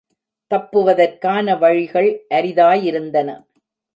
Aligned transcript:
தப்புவதற்கான 0.51 1.57
வழிகள் 1.59 2.09
அரிதாயிருந்தன. 2.29 3.29